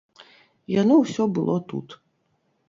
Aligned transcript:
Яно 0.75 0.97
ўсё 1.03 1.23
было 1.37 1.55
тут. 1.75 1.87